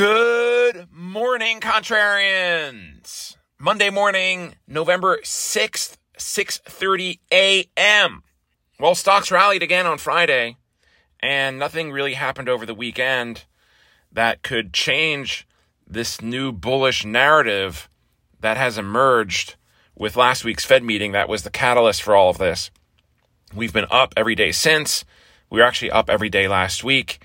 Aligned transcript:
Good 0.00 0.88
morning, 0.90 1.60
contrarians. 1.60 3.36
Monday 3.58 3.90
morning, 3.90 4.54
November 4.66 5.20
6th, 5.22 5.98
6:30 6.16 7.18
a.m. 7.30 8.22
Well, 8.78 8.94
stocks 8.94 9.30
rallied 9.30 9.62
again 9.62 9.84
on 9.84 9.98
Friday, 9.98 10.56
and 11.22 11.58
nothing 11.58 11.92
really 11.92 12.14
happened 12.14 12.48
over 12.48 12.64
the 12.64 12.72
weekend 12.72 13.44
that 14.10 14.42
could 14.42 14.72
change 14.72 15.46
this 15.86 16.22
new 16.22 16.50
bullish 16.50 17.04
narrative 17.04 17.90
that 18.40 18.56
has 18.56 18.78
emerged 18.78 19.56
with 19.94 20.16
last 20.16 20.46
week's 20.46 20.64
Fed 20.64 20.82
meeting 20.82 21.12
that 21.12 21.28
was 21.28 21.42
the 21.42 21.50
catalyst 21.50 22.02
for 22.02 22.16
all 22.16 22.30
of 22.30 22.38
this. 22.38 22.70
We've 23.54 23.74
been 23.74 23.84
up 23.90 24.14
every 24.16 24.34
day 24.34 24.52
since. 24.52 25.04
We 25.50 25.60
were 25.60 25.66
actually 25.66 25.90
up 25.90 26.08
every 26.08 26.30
day 26.30 26.48
last 26.48 26.82
week. 26.82 27.22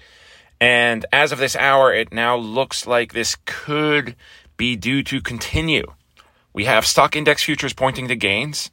And 0.60 1.06
as 1.12 1.32
of 1.32 1.40
this 1.40 1.56
hour, 1.56 1.94
it 1.94 2.14
now 2.14 2.38
looks 2.38 2.88
like 2.88 3.14
this 3.14 3.38
could 3.46 4.16
be 4.58 4.76
due 4.76 5.04
to 5.04 5.22
continue. 5.22 5.86
We 6.54 6.66
have 6.66 6.86
stock 6.86 7.16
index 7.16 7.44
futures 7.44 7.74
pointing 7.74 8.08
to 8.08 8.16
gains. 8.16 8.72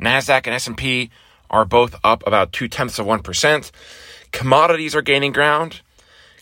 Nasdaq 0.00 0.46
and 0.46 0.54
S&P 0.54 1.10
are 1.48 1.64
both 1.64 1.94
up 2.02 2.26
about 2.26 2.52
two 2.52 2.68
tenths 2.68 2.98
of 2.98 3.06
one 3.06 3.22
percent. 3.22 3.70
Commodities 4.32 4.94
are 4.94 5.02
gaining 5.02 5.32
ground. 5.32 5.80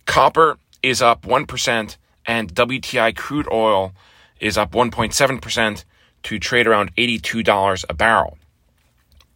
Copper 0.06 0.58
is 0.82 1.02
up 1.02 1.26
one 1.26 1.46
percent, 1.46 1.98
and 2.26 2.54
WTI 2.54 3.14
crude 3.14 3.48
oil 3.50 3.92
is 4.40 4.56
up 4.56 4.72
1.7 4.72 5.42
percent 5.42 5.84
to 6.22 6.38
trade 6.38 6.66
around 6.66 6.94
$82 6.96 7.84
a 7.88 7.94
barrel. 7.94 8.37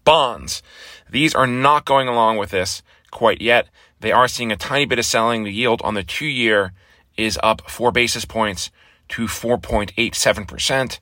Bonds. 0.04 0.62
These 1.10 1.34
are 1.34 1.46
not 1.46 1.84
going 1.84 2.08
along 2.08 2.38
with 2.38 2.50
this 2.50 2.82
quite 3.10 3.40
yet. 3.40 3.68
They 4.00 4.12
are 4.12 4.26
seeing 4.26 4.50
a 4.50 4.56
tiny 4.56 4.84
bit 4.84 4.98
of 4.98 5.04
selling. 5.04 5.44
The 5.44 5.52
yield 5.52 5.80
on 5.82 5.94
the 5.94 6.02
two 6.02 6.26
year 6.26 6.72
is 7.16 7.38
up 7.42 7.70
four 7.70 7.92
basis 7.92 8.24
points 8.24 8.70
to 9.10 9.26
4.87%. 9.26 10.98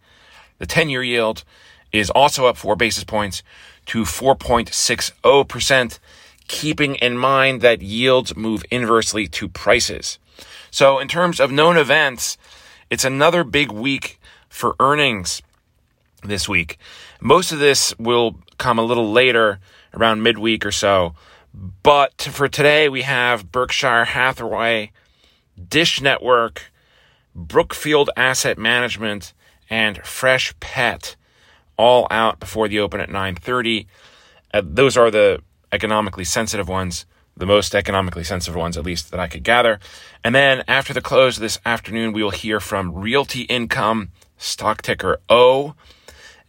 The 0.59 0.67
10 0.67 0.91
year 0.91 1.03
yield 1.03 1.45
is 1.93 2.11
also 2.11 2.47
up 2.47 2.57
four 2.57 2.77
basis 2.77 3.05
points 3.05 3.43
to 3.87 4.03
4.60%, 4.03 5.99
keeping 6.49 6.95
in 6.97 7.17
mind 7.17 7.61
that 7.63 7.83
yields 7.83 8.37
move 8.37 8.63
inversely 8.71 9.27
to 9.29 9.49
prices. 9.49 10.19
So, 10.71 10.99
in 10.99 11.09
terms 11.09 11.41
of 11.41 11.51
known 11.51 11.77
events, 11.77 12.37
it's 12.91 13.05
another 13.05 13.45
big 13.45 13.73
week 13.73 14.21
for 14.49 14.77
earnings 14.79 15.43
this 16.25 16.49
week. 16.49 16.79
Most 17.21 17.53
of 17.53 17.59
this 17.59 17.95
will 17.99 18.37
come 18.59 18.79
a 18.79 18.85
little 18.85 19.11
later, 19.11 19.59
around 19.95 20.23
midweek 20.23 20.65
or 20.65 20.73
so. 20.73 21.15
But 21.83 22.23
for 22.23 22.49
today, 22.49 22.89
we 22.89 23.03
have 23.03 23.51
Berkshire 23.51 24.05
Hathaway, 24.05 24.93
Dish 25.69 26.01
Network, 26.01 26.71
Brookfield 27.35 28.11
Asset 28.17 28.59
Management, 28.59 29.33
and 29.69 30.01
Freshpet 30.03 31.17
all 31.77 32.07
out 32.11 32.39
before 32.39 32.69
the 32.69 32.79
open 32.79 33.01
at 33.01 33.09
9:30. 33.09 33.87
Uh, 34.53 34.63
those 34.65 34.97
are 34.97 35.11
the 35.11 35.43
economically 35.73 36.25
sensitive 36.25 36.69
ones, 36.69 37.07
the 37.37 37.47
most 37.47 37.75
economically 37.75 38.25
sensitive 38.25 38.57
ones 38.57 38.77
at 38.77 38.85
least 38.85 39.11
that 39.11 39.21
I 39.21 39.29
could 39.29 39.45
gather. 39.45 39.81
And 40.23 40.35
then 40.35 40.63
after 40.69 40.93
the 40.93 41.01
close 41.01 41.39
this 41.39 41.59
afternoon, 41.65 42.13
we 42.13 42.23
will 42.23 42.31
hear 42.31 42.61
from 42.61 42.93
Realty 42.93 43.43
Income, 43.43 44.11
stock 44.37 44.83
ticker 44.83 45.21
O, 45.29 45.75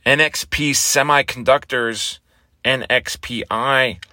NXP 0.06 0.72
Semiconductors, 0.72 2.18
NXPI, 2.66 4.04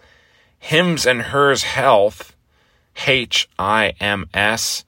Hims 0.58 1.06
and 1.06 1.22
Hers 1.22 1.62
Health, 1.62 2.36
HIMS, 2.92 4.84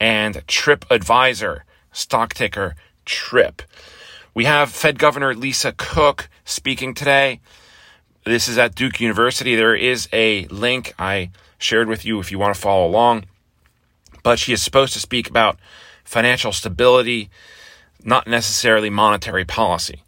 and 0.00 0.42
Trip 0.46 0.86
Advisor, 0.90 1.66
stock 1.92 2.32
ticker 2.32 2.76
TRIP. 3.04 3.60
We 4.32 4.46
have 4.46 4.70
Fed 4.70 4.98
Governor 4.98 5.34
Lisa 5.34 5.74
Cook 5.76 6.30
speaking 6.46 6.94
today. 6.94 7.40
This 8.24 8.48
is 8.48 8.56
at 8.56 8.74
Duke 8.74 9.02
University. 9.02 9.54
There 9.54 9.74
is 9.74 10.08
a 10.14 10.46
link 10.46 10.94
I 10.98 11.30
shared 11.58 11.88
with 11.88 12.06
you 12.06 12.20
if 12.20 12.30
you 12.30 12.38
want 12.38 12.54
to 12.54 12.60
follow 12.60 12.86
along. 12.86 13.26
But 14.22 14.38
she 14.38 14.54
is 14.54 14.62
supposed 14.62 14.94
to 14.94 14.98
speak 14.98 15.28
about 15.28 15.58
financial 16.04 16.52
stability, 16.52 17.28
not 18.02 18.26
necessarily 18.26 18.88
monetary 18.88 19.44
policy. 19.44 20.04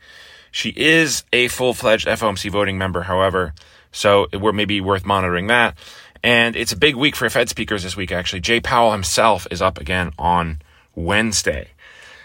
She 0.50 0.71
is 0.71 1.25
a 1.33 1.49
full 1.49 1.75
fledged 1.75 2.06
FOMC 2.06 2.50
voting 2.50 2.78
member, 2.78 3.03
however, 3.03 3.55
so 3.93 4.27
we're 4.33 4.53
maybe 4.53 4.81
worth 4.81 5.05
monitoring 5.05 5.47
that. 5.49 5.77
And 6.22 6.55
it's 6.56 6.72
a 6.72 6.77
big 6.77 6.97
week 6.97 7.16
for 7.16 7.28
Fed 7.31 7.49
speakers 7.49 7.83
this 7.83 7.97
week, 7.97 8.12
actually. 8.12 8.41
Jay 8.41 8.61
Powell 8.61 8.93
himself 8.93 9.47
is 9.50 9.62
up 9.62 9.78
again 9.78 10.12
on 10.19 10.61
Wednesday. 10.94 11.71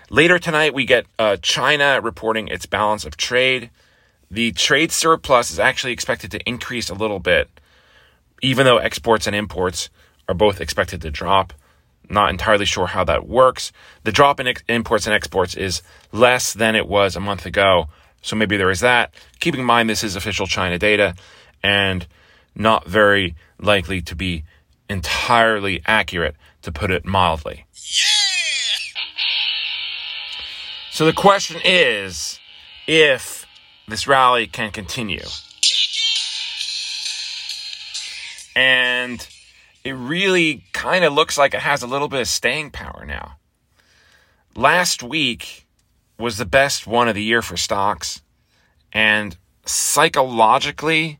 Later 0.09 0.37
tonight, 0.37 0.73
we 0.73 0.85
get 0.85 1.05
uh, 1.17 1.37
China 1.37 1.99
reporting 2.01 2.47
its 2.47 2.65
balance 2.65 3.05
of 3.05 3.17
trade. 3.17 3.69
The 4.29 4.51
trade 4.51 4.91
surplus 4.91 5.49
is 5.49 5.59
actually 5.59 5.93
expected 5.93 6.31
to 6.31 6.49
increase 6.49 6.89
a 6.89 6.93
little 6.93 7.19
bit, 7.19 7.49
even 8.41 8.65
though 8.65 8.77
exports 8.77 9.27
and 9.27 9.35
imports 9.35 9.89
are 10.27 10.35
both 10.35 10.61
expected 10.61 11.01
to 11.01 11.11
drop. 11.11 11.53
Not 12.09 12.29
entirely 12.29 12.65
sure 12.65 12.87
how 12.87 13.03
that 13.05 13.27
works. 13.27 13.71
The 14.03 14.11
drop 14.11 14.39
in 14.39 14.47
ex- 14.47 14.63
imports 14.67 15.07
and 15.07 15.13
exports 15.15 15.55
is 15.55 15.81
less 16.11 16.53
than 16.53 16.75
it 16.75 16.87
was 16.87 17.15
a 17.15 17.19
month 17.19 17.45
ago, 17.45 17.87
so 18.25 18.35
maybe 18.35 18.57
there 18.57 18.71
is 18.71 18.79
that. 18.79 19.13
Keeping 19.39 19.59
in 19.59 19.67
mind 19.67 19.87
this 19.87 20.03
is 20.03 20.15
official 20.15 20.47
China 20.47 20.79
data 20.79 21.13
and 21.61 22.07
not 22.55 22.87
very 22.87 23.35
likely 23.59 24.01
to 24.01 24.15
be 24.15 24.43
entirely 24.89 25.83
accurate, 25.85 26.35
to 26.63 26.71
put 26.71 26.89
it 26.89 27.05
mildly. 27.05 27.65
Yeah! 27.75 28.05
So 30.89 31.05
the 31.05 31.13
question 31.13 31.61
is 31.63 32.39
if 32.87 33.45
this 33.87 34.07
rally 34.07 34.47
can 34.47 34.71
continue. 34.71 35.25
And 38.55 39.27
it 39.83 39.91
really 39.91 40.63
kind 40.73 41.05
of 41.05 41.13
looks 41.13 41.37
like 41.37 41.53
it 41.53 41.59
has 41.59 41.83
a 41.83 41.87
little 41.87 42.07
bit 42.07 42.21
of 42.21 42.27
staying 42.27 42.71
power 42.71 43.05
now. 43.05 43.37
Last 44.55 45.03
week 45.03 45.64
was 46.17 46.37
the 46.37 46.45
best 46.45 46.87
one 46.87 47.07
of 47.07 47.15
the 47.15 47.23
year 47.23 47.41
for 47.41 47.57
stocks. 47.57 48.21
And 48.93 49.37
psychologically, 49.65 51.19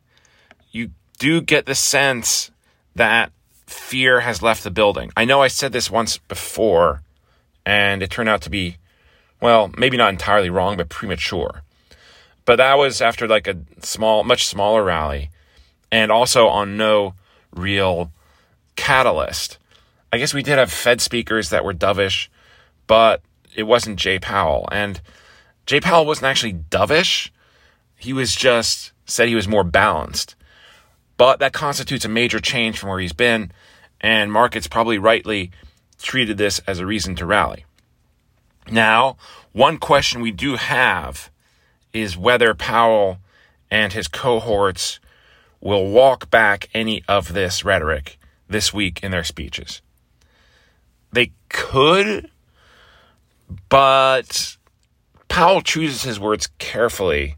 you 0.72 0.91
do 1.19 1.41
get 1.41 1.66
the 1.66 1.75
sense 1.75 2.51
that 2.95 3.31
fear 3.66 4.22
has 4.22 4.41
left 4.41 4.63
the 4.63 4.72
building. 4.72 5.11
I 5.17 5.25
know 5.25 5.41
I 5.41 5.47
said 5.47 5.73
this 5.73 5.91
once 5.91 6.17
before, 6.17 7.01
and 7.66 8.01
it 8.01 8.09
turned 8.09 8.29
out 8.29 8.41
to 8.44 8.50
be, 8.50 8.78
well, 9.41 9.72
maybe 9.78 9.97
not 9.97 10.13
entirely 10.13 10.50
wrong, 10.50 10.78
but 10.78 10.89
premature. 10.89 11.63
But 12.45 12.57
that 12.57 12.77
was 12.77 13.01
after 13.01 13.27
like 13.27 13.47
a 13.47 13.57
small, 13.81 14.23
much 14.23 14.45
smaller 14.45 14.83
rally, 14.83 15.31
and 15.91 16.12
also 16.12 16.47
on 16.47 16.77
no 16.77 17.16
real 17.53 18.12
catalyst. 18.75 19.57
I 20.13 20.17
guess 20.17 20.33
we 20.33 20.44
did 20.44 20.57
have 20.57 20.72
Fed 20.72 21.01
speakers 21.01 21.50
that 21.50 21.66
were 21.66 21.73
dovish, 21.73 22.27
but 22.88 23.22
it 23.56 23.64
wasn't 23.64 24.00
Jay 24.00 24.20
Powell. 24.20 24.68
And 24.72 25.02
Jay 25.66 25.80
Powell 25.80 26.06
wasn't 26.06 26.28
actually 26.28 26.54
dovish. 26.54 27.30
He 27.98 28.14
was 28.14 28.36
just 28.36 28.92
said 29.06 29.28
he 29.28 29.36
was 29.36 29.48
more 29.48 29.64
balanced. 29.64 30.36
But 31.18 31.40
that 31.40 31.54
constitutes 31.54 32.06
a 32.06 32.10
major 32.10 32.40
change 32.40 32.78
from 32.78 32.90
where 32.90 33.00
he's 33.00 33.14
been, 33.14 33.52
and 34.02 34.32
markets 34.32 34.68
probably 34.68 34.98
rightly 34.98 35.52
treated 36.02 36.38
this 36.38 36.60
as 36.68 36.80
a 36.80 36.86
reason 36.86 37.16
to 37.16 37.26
rally. 37.26 37.66
Now, 38.70 39.18
one 39.54 39.78
question 39.78 40.22
we 40.22 40.32
do 40.32 40.56
have 40.56 41.30
is 41.94 42.18
whether 42.18 42.54
Powell 42.54 43.20
and 43.72 43.94
his 43.94 44.08
cohorts 44.08 45.00
will 45.62 45.88
walk 45.88 46.30
back 46.30 46.70
any 46.74 47.04
of 47.08 47.34
this 47.34 47.64
rhetoric 47.64 48.20
this 48.48 48.74
week 48.74 49.02
in 49.02 49.12
their 49.12 49.24
speeches. 49.24 49.82
They 51.12 51.32
could, 51.50 52.30
but 53.69 54.57
Powell 55.27 55.62
chooses 55.62 56.03
his 56.03 56.19
words 56.19 56.47
carefully. 56.59 57.38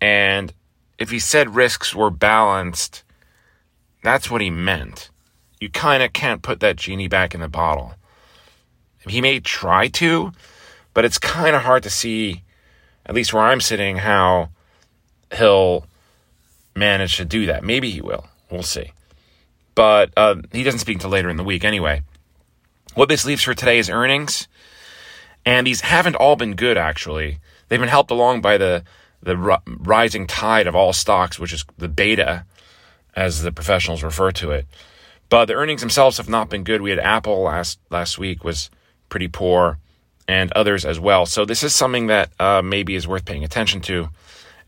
And 0.00 0.52
if 0.98 1.10
he 1.10 1.18
said 1.18 1.54
risks 1.54 1.94
were 1.94 2.10
balanced, 2.10 3.02
that's 4.02 4.30
what 4.30 4.40
he 4.40 4.50
meant. 4.50 5.10
You 5.60 5.70
kind 5.70 6.02
of 6.02 6.12
can't 6.12 6.42
put 6.42 6.60
that 6.60 6.76
genie 6.76 7.08
back 7.08 7.34
in 7.34 7.40
the 7.40 7.48
bottle. 7.48 7.94
He 9.06 9.20
may 9.20 9.40
try 9.40 9.88
to, 9.88 10.32
but 10.94 11.04
it's 11.04 11.18
kind 11.18 11.56
of 11.56 11.62
hard 11.62 11.82
to 11.84 11.90
see, 11.90 12.42
at 13.06 13.14
least 13.14 13.32
where 13.32 13.42
I'm 13.42 13.60
sitting, 13.60 13.96
how 13.96 14.50
he'll 15.36 15.86
manage 16.74 17.16
to 17.16 17.24
do 17.24 17.46
that. 17.46 17.64
Maybe 17.64 17.90
he 17.90 18.00
will. 18.00 18.26
We'll 18.50 18.62
see. 18.62 18.92
But 19.74 20.10
uh, 20.16 20.36
he 20.52 20.62
doesn't 20.62 20.80
speak 20.80 20.96
until 20.96 21.10
later 21.10 21.30
in 21.30 21.36
the 21.36 21.44
week 21.44 21.64
anyway. 21.64 22.02
What 22.94 23.08
this 23.08 23.24
leaves 23.24 23.42
for 23.42 23.54
today 23.54 23.78
is 23.78 23.88
earnings. 23.88 24.48
And 25.44 25.66
these 25.66 25.80
haven't 25.80 26.16
all 26.16 26.36
been 26.36 26.54
good, 26.54 26.78
actually. 26.78 27.38
They've 27.68 27.80
been 27.80 27.88
helped 27.88 28.10
along 28.10 28.42
by 28.42 28.58
the, 28.58 28.84
the 29.22 29.36
r- 29.36 29.62
rising 29.66 30.26
tide 30.26 30.66
of 30.66 30.76
all 30.76 30.92
stocks, 30.92 31.38
which 31.38 31.52
is 31.52 31.64
the 31.78 31.88
beta, 31.88 32.44
as 33.14 33.42
the 33.42 33.52
professionals 33.52 34.02
refer 34.02 34.30
to 34.32 34.50
it. 34.52 34.66
But 35.28 35.46
the 35.46 35.54
earnings 35.54 35.80
themselves 35.80 36.18
have 36.18 36.28
not 36.28 36.50
been 36.50 36.64
good. 36.64 36.82
We 36.82 36.90
had 36.90 36.98
Apple 36.98 37.42
last 37.42 37.78
last 37.90 38.18
week 38.18 38.44
was 38.44 38.70
pretty 39.08 39.28
poor, 39.28 39.78
and 40.28 40.52
others 40.52 40.84
as 40.84 41.00
well. 41.00 41.26
So 41.26 41.44
this 41.44 41.62
is 41.62 41.74
something 41.74 42.06
that 42.08 42.30
uh, 42.38 42.62
maybe 42.62 42.94
is 42.94 43.08
worth 43.08 43.24
paying 43.24 43.44
attention 43.44 43.80
to, 43.82 44.08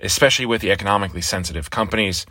especially 0.00 0.47
with 0.47 0.61
the 0.61 0.70
economically 0.70 1.20
sensitive 1.20 1.70
companies. 1.70 2.27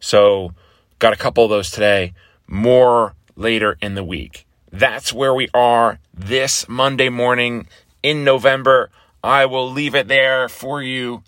So 0.00 0.52
got 0.98 1.12
a 1.12 1.16
couple 1.16 1.44
of 1.44 1.50
those 1.50 1.70
today. 1.70 2.14
More 2.46 3.14
later 3.34 3.76
in 3.80 3.94
the 3.94 4.04
week. 4.04 4.45
That's 4.70 5.12
where 5.12 5.34
we 5.34 5.48
are 5.54 5.98
this 6.12 6.68
Monday 6.68 7.08
morning 7.08 7.68
in 8.02 8.24
November. 8.24 8.90
I 9.22 9.46
will 9.46 9.70
leave 9.70 9.94
it 9.94 10.08
there 10.08 10.48
for 10.48 10.82
you. 10.82 11.22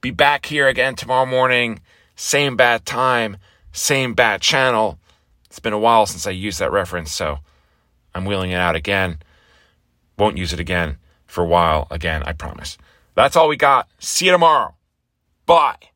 Be 0.00 0.10
back 0.10 0.46
here 0.46 0.68
again 0.68 0.94
tomorrow 0.96 1.26
morning. 1.26 1.80
Same 2.16 2.56
bad 2.56 2.84
time, 2.84 3.36
same 3.72 4.14
bad 4.14 4.40
channel. 4.40 4.98
It's 5.46 5.58
been 5.58 5.72
a 5.72 5.78
while 5.78 6.06
since 6.06 6.26
I 6.26 6.30
used 6.30 6.58
that 6.60 6.72
reference, 6.72 7.12
so 7.12 7.38
I'm 8.14 8.24
wheeling 8.24 8.50
it 8.50 8.56
out 8.56 8.76
again. 8.76 9.18
Won't 10.18 10.36
use 10.36 10.52
it 10.52 10.60
again 10.60 10.98
for 11.26 11.42
a 11.42 11.46
while 11.46 11.86
again, 11.90 12.22
I 12.24 12.32
promise. 12.32 12.76
That's 13.14 13.36
all 13.36 13.48
we 13.48 13.56
got. 13.56 13.88
See 13.98 14.26
you 14.26 14.32
tomorrow. 14.32 14.74
Bye. 15.46 15.89